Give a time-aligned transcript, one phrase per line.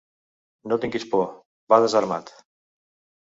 [0.71, 1.27] No tinguis por:
[1.73, 2.31] va desarmat.